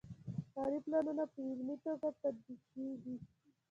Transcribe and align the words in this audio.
ښاري 0.51 0.79
پلانونه 0.85 1.23
په 1.31 1.39
عملي 1.49 1.75
توګه 1.85 2.07
تطبیقیږي. 2.21 3.15